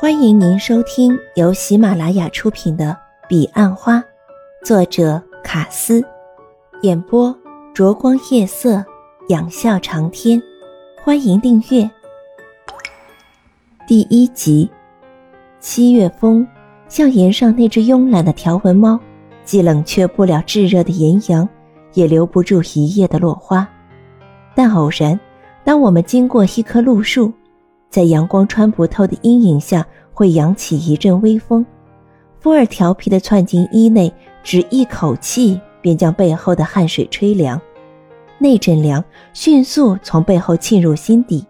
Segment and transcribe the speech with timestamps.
[0.00, 2.96] 欢迎您收听由喜马拉雅出品的
[3.28, 3.96] 《彼岸花》，
[4.64, 6.00] 作者卡斯，
[6.82, 7.36] 演播
[7.74, 8.84] 灼光夜色，
[9.30, 10.40] 仰笑长天。
[11.02, 11.90] 欢迎订阅。
[13.88, 14.70] 第一集，
[15.58, 16.46] 七月风
[16.88, 19.00] 像岩上那只慵懒的条纹猫，
[19.44, 21.48] 既冷却不了炙热的炎阳，
[21.94, 23.66] 也留不住一夜的落花。
[24.54, 25.18] 但偶然，
[25.64, 27.32] 当我们经过一棵路树。
[27.90, 31.64] 在阳光穿不透的阴影下，会扬起一阵微风，
[32.38, 37.60] 风儿调皮地窜进衣内，只一口气便将背后的汗水吹凉。
[38.38, 41.44] 那阵凉迅速从背后沁入心底。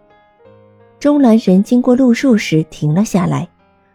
[0.99, 3.47] 钟兰人经过路树时停了下来，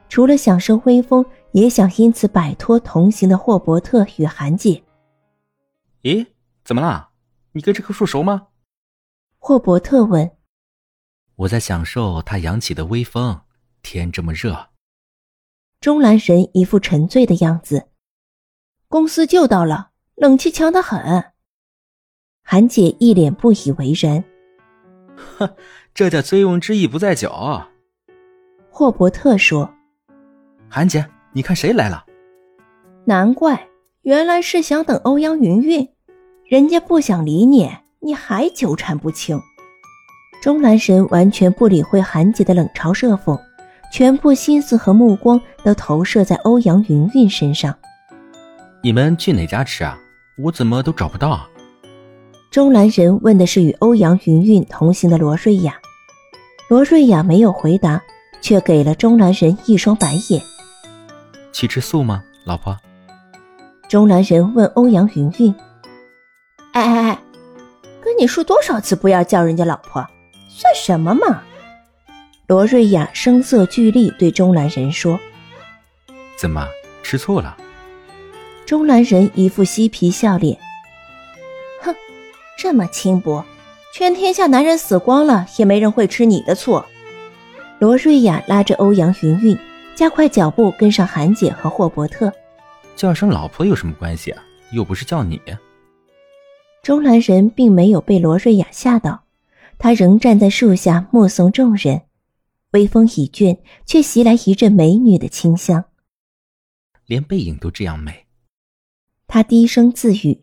[0.09, 4.83] 除了享受微风，也想因此摆脱同行的霍伯特与韩姐。
[6.03, 6.27] 咦，
[6.65, 7.09] 怎么啦？
[7.53, 8.49] 你跟这棵树熟吗？
[9.39, 10.31] 霍伯特问。
[11.37, 13.41] 我在享受它扬起的微风，
[13.83, 14.69] 天这么热。
[15.81, 17.89] 钟兰神一副沉醉的样子。
[18.89, 21.33] 公司就到了，冷气强得很。
[22.43, 24.23] 韩姐一脸不以为然。
[25.17, 25.57] 哼，
[25.93, 27.31] 这叫醉翁之意不在酒。
[28.71, 29.75] 霍伯特说。
[30.69, 32.07] 韩姐，你看谁来了？
[33.05, 33.69] 难怪，
[34.03, 35.89] 原来是想等欧阳云云，
[36.45, 37.71] 人家不想理你，
[38.01, 39.41] 你还纠缠不清。
[40.45, 43.41] 钟兰神完全不理会韩姐的冷嘲热讽，
[43.91, 47.75] 全部心思和目光都投射在欧阳云云身上。
[48.83, 49.99] 你们去哪家吃啊？
[50.37, 51.49] 我怎么都找不到啊。
[52.51, 55.77] 钟兰神问的是与欧阳云云同行的罗瑞雅，
[56.69, 58.03] 罗瑞雅没有回答，
[58.43, 60.43] 却给了钟兰神一双白眼。
[61.55, 62.77] 去吃素吗，老婆？
[63.89, 65.55] 钟兰神问欧阳云云
[66.75, 67.19] ：“哎哎哎，
[68.03, 70.07] 跟你说多少次不要叫人家老婆？”
[70.57, 71.43] 算什么嘛！
[72.47, 75.19] 罗瑞亚声色俱厉对钟兰人说
[76.39, 76.65] ：“怎么
[77.03, 77.57] 吃醋了？”
[78.65, 80.57] 钟兰人一副嬉皮笑脸
[81.83, 81.93] ：“哼，
[82.57, 83.45] 这么轻薄，
[83.93, 86.81] 全天下男人死光了，也没人会吃你的醋。”
[87.81, 89.59] 罗瑞亚拉着欧阳云云，
[89.97, 92.33] 加快脚步跟上韩姐和霍伯特。
[92.95, 94.41] 叫声老婆有什么关系啊？
[94.71, 95.41] 又不是叫你。
[96.81, 99.24] 钟兰人并没有被罗瑞亚吓到。
[99.79, 102.03] 他仍站在树下目送众人，
[102.73, 105.85] 微风已倦，却袭来一阵美女的清香。
[107.07, 108.27] 连背影都这样美，
[109.27, 110.41] 他低声自语。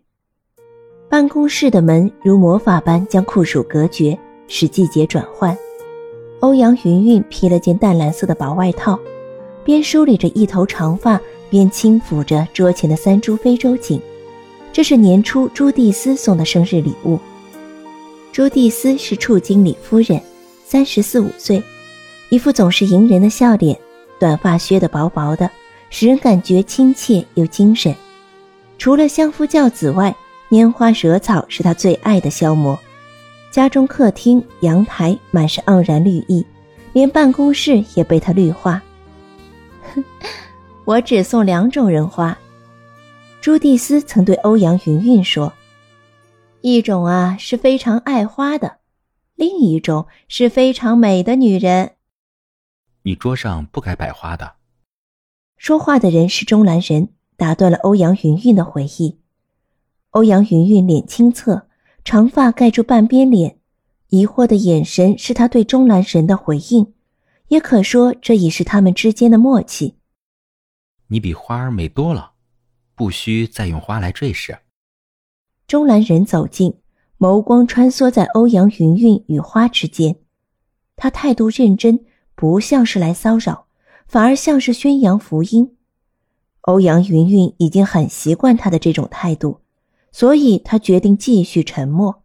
[1.09, 5.57] 办公室的门如魔法般将酷暑隔绝，使季节转换。
[6.39, 8.99] 欧阳云云披了件淡蓝色的薄外套，
[9.65, 11.19] 边梳理着一头长发，
[11.49, 13.99] 边轻抚着桌前的三株非洲锦。
[14.71, 17.19] 这是年初朱蒂斯送的生日礼物。
[18.31, 20.21] 朱蒂斯是处经理夫人，
[20.63, 21.61] 三十四五岁，
[22.29, 23.77] 一副总是迎人的笑脸，
[24.17, 25.51] 短发削得薄薄的，
[25.89, 27.93] 使人感觉亲切又精神。
[28.77, 30.15] 除了相夫教子外，
[30.49, 32.79] 拈花惹草是他最爱的消磨。
[33.51, 36.45] 家中客厅、阳台满是盎然绿意，
[36.93, 38.81] 连办公室也被他绿化。
[39.93, 40.01] 哼
[40.85, 42.37] 我只送两种人花，
[43.41, 45.51] 朱蒂斯曾对欧阳云云说。
[46.61, 48.77] 一种啊是非常爱花的，
[49.35, 51.95] 另一种是非常美的女人。
[53.03, 54.55] 你桌上不该摆花的。
[55.57, 59.19] 说话的人是钟兰人，打断了欧阳云云的回忆。
[60.11, 61.67] 欧阳云云脸清侧，
[62.03, 63.57] 长发盖住半边脸，
[64.09, 66.93] 疑惑的眼神是他对钟兰人的回应，
[67.47, 69.95] 也可说这已是他们之间的默契。
[71.07, 72.33] 你比花儿美多了，
[72.93, 74.59] 不需再用花来赘饰。
[75.71, 76.73] 钟兰人走近，
[77.17, 80.17] 眸光穿梭在欧阳云云与花之间，
[80.97, 82.03] 他态度认真，
[82.35, 83.67] 不像是来骚扰，
[84.05, 85.77] 反而像是宣扬福音。
[86.63, 89.61] 欧阳云云已经很习惯他的这种态度，
[90.11, 92.23] 所以他决定继续沉默。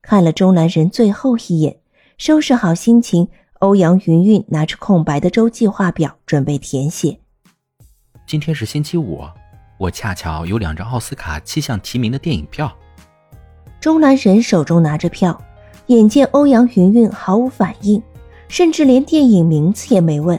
[0.00, 1.80] 看了钟兰人最后一眼，
[2.16, 7.18] 收拾好心情，欧阳云云拿出空白的周计划表，准备填写。
[8.24, 9.18] 今天是星期五。
[9.82, 12.72] 我恰巧有两张奥斯卡七项提名的电影票。
[13.80, 15.36] 钟南人手中拿着票，
[15.86, 18.00] 眼见欧阳云云毫无反应，
[18.46, 20.38] 甚至连电影名字也没问，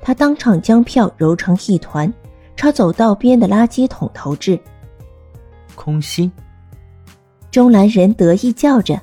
[0.00, 2.12] 他当场将票揉成一团，
[2.56, 4.58] 朝走道边的垃圾桶投掷。
[5.76, 6.32] 空心。
[7.52, 9.00] 钟南人得意叫着：“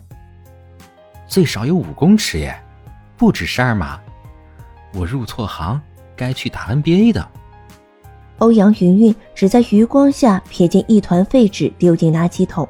[1.29, 2.61] 最少有五公尺耶，
[3.15, 3.97] 不止十二码。
[4.93, 5.81] 我入错行，
[6.13, 7.25] 该去打 NBA 的。”
[8.41, 12.67] 欧阳云云只在余光下瞥见一团废纸丢进垃圾桶，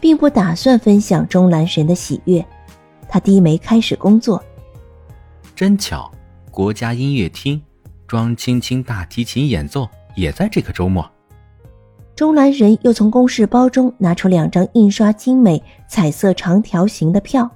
[0.00, 2.44] 并不打算分享钟兰神的喜悦。
[3.10, 4.42] 他低眉开始工作。
[5.54, 6.10] 真巧，
[6.50, 7.62] 国家音乐厅，
[8.06, 9.86] 庄青青大提琴演奏
[10.16, 11.06] 也在这个周末。
[12.16, 17.50] 钟兰人又从公事包中拿出两张印刷精美、彩色长条形的票，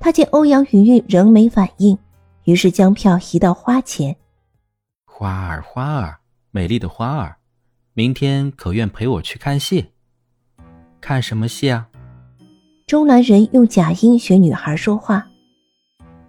[0.00, 1.96] 他见欧阳云云仍没反应，
[2.42, 4.16] 于是将票移到花前。
[5.04, 6.17] 花儿，花儿，
[6.50, 7.36] 美丽的花儿，
[7.94, 9.88] 明天可愿陪我去看戏？
[11.00, 11.88] 看什么戏啊？
[12.86, 15.26] 中南人用假音学女孩说话。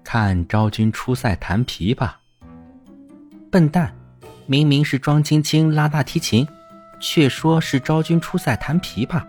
[0.04, 2.12] 看昭君出塞弹琵琶。
[3.50, 3.96] 笨蛋，
[4.46, 6.48] 明明是庄青青拉大提琴。
[7.02, 9.24] 却说是昭君出塞弹琵琶，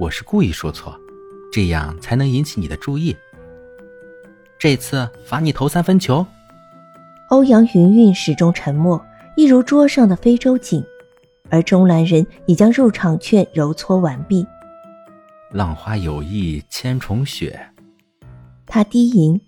[0.00, 0.98] 我是故意说错，
[1.52, 3.16] 这样才能引起你的注意。
[4.58, 6.26] 这次罚你投三分球。
[7.28, 9.00] 欧阳云云始终沉默，
[9.38, 10.84] 一如桌上的非洲锦，
[11.48, 14.44] 而中兰人已将入场券揉搓完毕。
[15.52, 17.56] 浪花有意千重雪，
[18.66, 19.40] 他低吟。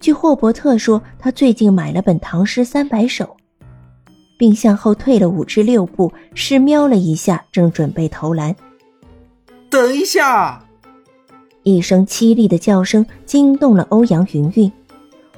[0.00, 3.24] 据霍伯特说，他最近买了本《唐诗三百首》。
[4.38, 8.56] 并向后退了五至六步，是瞄了一下，正准备投篮。
[9.68, 10.64] 等一下！
[11.62, 14.72] 一声凄厉的叫声惊动了欧阳云云。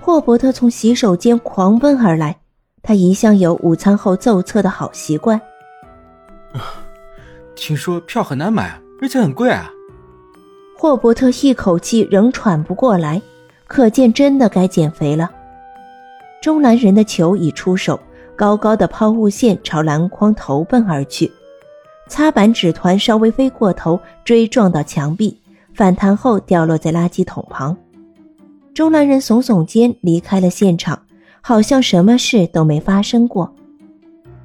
[0.01, 2.39] 霍伯特从洗手间狂奔而来，
[2.89, 5.39] 他一向有午餐后奏策的好习惯。
[7.55, 9.71] 听说票很难买，而且很贵啊！
[10.75, 13.21] 霍伯特一口气仍喘不过来，
[13.67, 15.31] 可见真的该减肥了。
[16.41, 18.01] 中南人的球已出手。
[18.35, 21.31] 高高的抛物线朝篮筐投奔而去，
[22.07, 25.37] 擦板纸团稍微飞过头，追撞到墙壁，
[25.75, 27.77] 反弹后掉落在垃圾桶旁。
[28.73, 30.99] 中南人耸耸肩离开了现场，
[31.49, 33.55] 好像什么事都没发生过。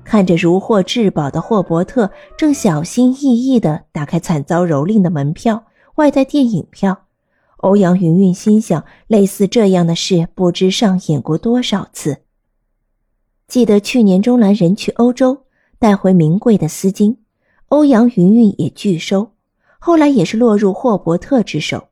[0.06, 5.66] 看着如获至宝的霍伯特，正小心翼翼地打开惨遭蹂躏的门票，
[5.96, 7.08] 外带电影票。
[7.58, 12.20] 欧阳云云心想，类似这样的事不知上演过多少次。
[13.50, 15.44] 记得去年钟兰人去欧洲
[15.78, 17.18] 带回名贵的丝巾，
[17.68, 19.32] 欧阳云云也拒收，
[19.78, 21.90] 后来也是落入霍伯特之手。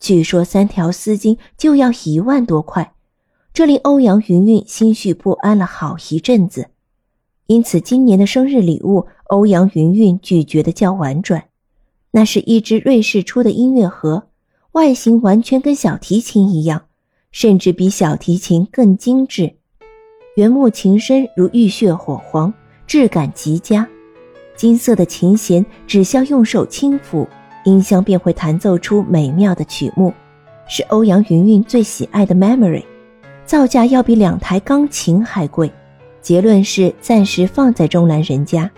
[0.00, 2.94] 据说三条丝巾就要一万多块，
[3.54, 6.68] 这令欧阳云云心绪不安了好一阵子。
[7.46, 11.44] 因此，今年的生日礼物，欧阳云云拒绝的较婉转，
[12.12, 14.28] 那是一只瑞士出的音乐盒，
[14.72, 16.86] 外形完全跟小提琴一样，
[17.30, 19.54] 甚至比小提琴更精致。
[20.36, 22.52] 原木琴身如浴血火黄，
[22.86, 23.86] 质感极佳。
[24.56, 27.28] 金色的琴弦只需要用手轻抚，
[27.66, 30.10] 音箱便会弹奏出美妙的曲目，
[30.66, 32.84] 是欧阳云云最喜爱的 Memory。
[33.52, 35.70] 造价要比两台钢琴还贵。
[36.22, 38.70] 结论是暂时放在钟兰人家。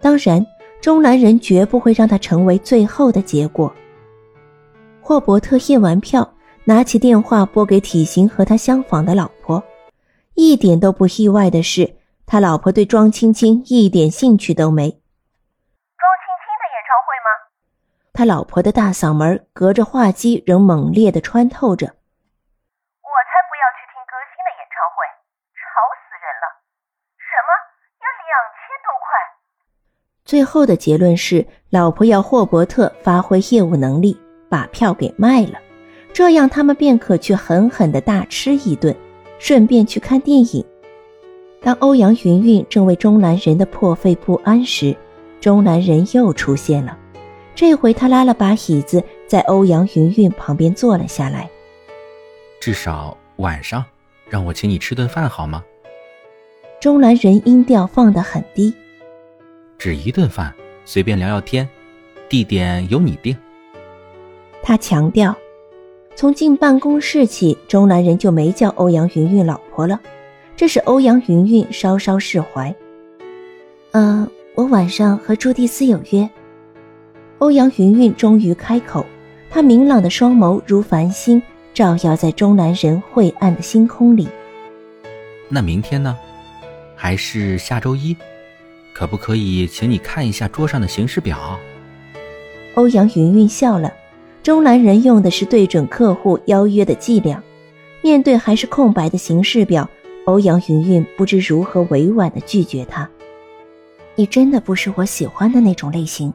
[0.00, 0.46] 当然，
[0.80, 3.74] 钟兰人绝不会让它成为最后的结果。
[5.00, 9.60] 霍伯特验完票，拿起电话拨给体型和他相仿的老婆。
[10.34, 14.88] 一点都不意外的是，他老婆对庄青青一点兴趣都没。
[14.88, 17.28] 庄青青的演唱会吗？
[18.12, 21.97] 他老婆的大嗓门隔着话机仍猛烈的穿透着。
[24.78, 25.10] 我才不要
[25.50, 26.44] 去听歌星的演唱会，吵死人了！
[27.18, 27.50] 什么
[27.98, 29.10] 要两千多块？
[30.24, 35.58] 最后的结论是，老婆要霍伯特发挥业务能力，把票给卖了，
[36.12, 38.94] 这样他们便可去狠狠的大吃一顿。
[39.40, 40.66] 顺便去看电影。
[41.62, 44.96] 当欧阳云云正为钟兰人的破费不安时，
[45.40, 46.98] 钟兰人又出现了。
[47.54, 51.48] 这回他拉了把椅子，在欧阳云云旁边坐了下来。
[52.60, 53.84] 至少晚上，
[54.28, 55.64] 让我请你吃顿饭好吗？
[56.80, 58.72] 钟兰人音调放得很低。
[59.78, 60.54] 只一顿饭，
[60.84, 61.68] 随便聊聊天，
[62.28, 63.36] 地点由你定。
[64.62, 65.36] 他强调。
[66.14, 70.00] 从进办公室起，钟兰人就没叫欧阳云云老婆了，
[70.56, 72.74] 这使欧阳云云稍稍释怀。
[73.92, 76.28] 呃，我晚上和朱蒂斯有约。
[77.38, 79.06] 欧阳云云终于开口，
[79.48, 81.40] 她明朗的双眸如繁星，
[81.78, 84.26] 照耀在中南人晦暗的星空里。
[85.48, 86.18] 那明天呢？
[86.96, 88.16] 还是下周一？
[88.92, 91.56] 可不可以请你看一下桌上的行事表？
[92.74, 93.94] 欧阳云云笑了。
[94.42, 97.40] 中南人用的是对准客户邀约的伎俩，
[98.02, 99.88] 面对还是空白的形式表，
[100.24, 103.08] 欧阳云云不知如何委婉的拒绝他。
[104.16, 106.34] 你真的不是我喜欢的那种类型。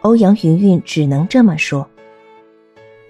[0.00, 1.86] 欧阳云云只能这么说。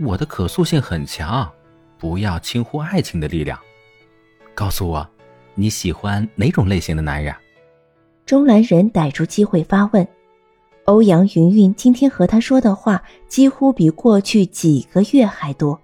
[0.00, 1.50] 我的可塑性很强，
[1.98, 3.58] 不要轻忽爱情的力量。
[4.54, 5.08] 告诉我，
[5.54, 7.34] 你喜欢哪种类型的男人？
[8.26, 10.06] 钟兰人逮住机会发问。
[10.84, 15.80] 欧阳云云今天和他说的话几乎比过去几个月还多。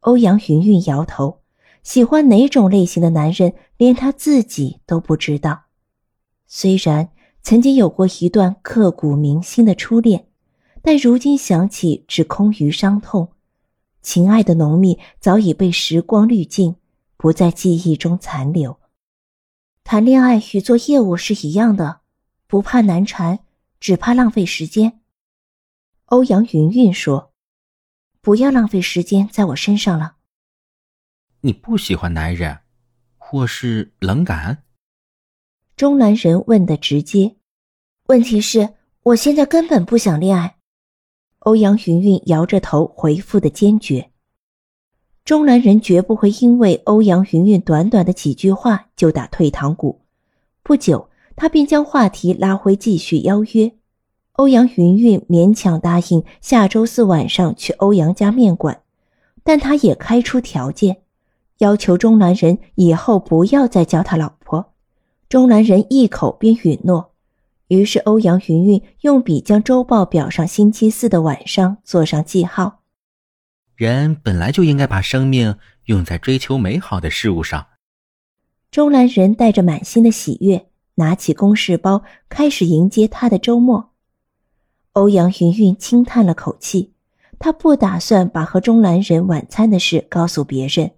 [0.00, 1.38] 欧阳云云摇头，
[1.82, 5.64] 喜欢哪种类型的男人，连他自己都不知道。
[6.46, 7.10] 虽然
[7.42, 10.26] 曾经有过一段刻骨铭心的初恋，
[10.82, 13.32] 但如今想起，只空余伤痛。
[14.02, 16.74] 情爱的浓密早已被时光滤尽，
[17.16, 18.80] 不在记忆中残留。
[19.84, 22.00] 谈恋爱与做业务是一样的，
[22.48, 23.40] 不怕难缠，
[23.78, 25.00] 只怕浪费时间。
[26.06, 27.32] 欧阳云云说
[28.20, 30.16] ：“不要浪费时间在我身上了。”
[31.42, 32.58] 你不喜欢男人，
[33.16, 34.64] 或是冷感？
[35.76, 37.36] 钟兰人问的直接。
[38.06, 38.74] 问题是，
[39.04, 40.56] 我现在根本不想恋爱。
[41.44, 44.10] 欧阳云云摇着头回复的坚决。
[45.24, 50.00] 钟南人绝不会因为欧阳云云短短的几句话就打退堂鼓。
[50.62, 53.72] 不久，他便将话题拉回，继续邀约。
[54.32, 58.80] 欧阳云云勉强答应下周四晚上去欧阳家面馆，
[59.44, 61.02] 但他也开出条件。
[61.58, 64.72] 要求钟南人以后不要再叫他老婆，
[65.28, 67.11] 钟南人一口便允诺。
[67.68, 72.80] 于是欧阳云云用笔将周报表上星期四的晚上做上记号。
[73.74, 77.66] 人本来就应该把生命用在追求美好的事物上。
[78.70, 83.90] 钟兰人带着满心的喜悦，拿起公事包，开始迎接他的周末。
[84.92, 86.92] 欧阳云云轻叹了口气，
[87.38, 90.92] 他不打算把和钟兰人晚餐的事告诉别人。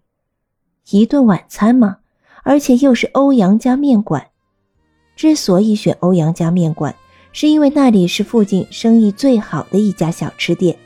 [0.90, 1.98] 一顿晚餐吗？
[2.42, 4.30] 而且又是欧阳家面馆。
[5.16, 6.94] 之所以选欧阳家面馆，
[7.32, 10.76] 是因为那里是附近生意最好的一家小吃店，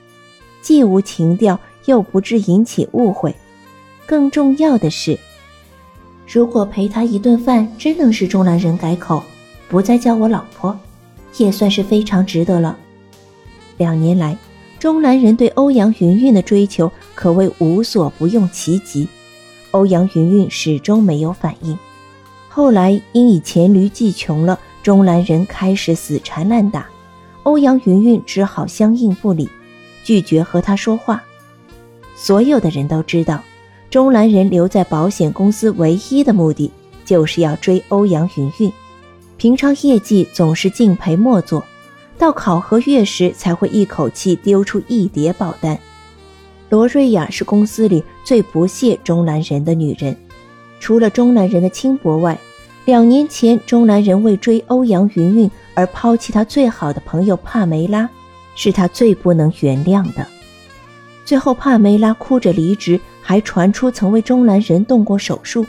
[0.61, 3.35] 既无情调，又不致引起误会。
[4.06, 5.18] 更重要的是，
[6.26, 9.23] 如果陪他一顿饭真能使钟兰人改口，
[9.68, 10.78] 不再叫我老婆，
[11.37, 12.76] 也算是非常值得了。
[13.76, 14.37] 两年来，
[14.78, 19.08] 钟兰人对欧阳云云的追求可谓无所不用其极。
[19.73, 21.78] 欧阳云云始终没有反应，
[22.58, 26.88] 后来因以黔驴技穷了，钟兰人开始死缠烂打，
[27.44, 29.48] 欧阳云云只好相应不理，
[30.02, 31.22] 拒绝和他说话。
[32.16, 33.40] 所有的人都知道，
[33.90, 36.68] 钟兰人留在保险公司唯一的目的
[37.04, 38.72] 就是要追欧阳云云，
[39.36, 41.62] 平常业绩总是敬陪末座，
[42.18, 45.78] 到考核月时才会一口气丢出一叠保单。
[46.70, 50.16] 罗瑞雅是公司里最不屑钟兰人的女人，
[50.80, 52.36] 除了钟兰人的轻薄外，
[52.88, 58.09] 两年前钟南人为追欧阳云云而抛弃他最好的朋友帕梅拉，
[58.54, 60.26] 是他最不能原谅的。
[61.23, 65.66] 最后帕梅拉哭着离职，还传出曾为钟南人动过手术。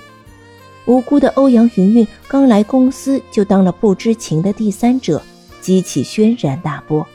[0.86, 5.22] 无辜的欧阳云云刚来公司就当了不知情的第三者，
[5.60, 7.06] 激起轩然大波，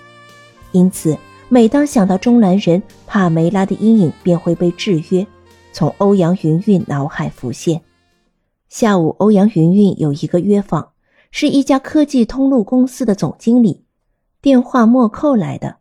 [0.72, 1.16] 因此。
[1.48, 5.26] 每当想到钟南人，帕梅拉的阴影便会被制约，
[5.72, 7.80] 从欧阳云云脑海浮现。
[8.74, 10.94] 下午，欧阳云云有一个约访，
[11.30, 13.84] 是一家科技通路公司的总经理，
[14.42, 15.76] 电话陌扣来的，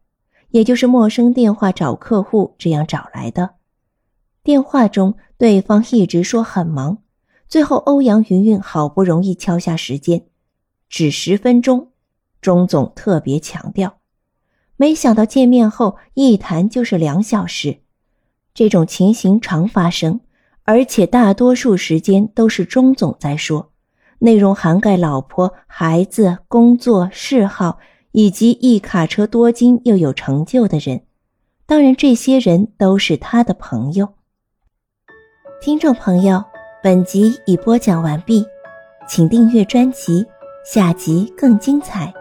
[0.51, 3.55] 也就是陌生电话找客户这样找来的。
[4.43, 7.00] 电话中，对方一直说很忙，
[7.47, 10.27] 最后欧阳云云好不容易敲下时间，
[10.88, 11.88] 只十分钟。
[12.41, 13.97] 钟总特别强调。
[14.77, 17.79] 没想到见面后一谈就是两小时，
[18.53, 20.21] 这种情形常发生，
[20.65, 23.72] 而且大多数时间都是钟总在说，
[24.20, 27.79] 内容涵盖老婆、孩子、工作、嗜好，
[28.12, 31.03] 以及一卡车多金又有成就的人。
[31.65, 34.13] 当然，这些人都是他的朋友。
[35.62, 36.43] 听众朋友，
[36.82, 38.46] 本集已播讲完毕，
[39.08, 40.25] 请订阅专辑，
[40.65, 42.13] 下集更精彩。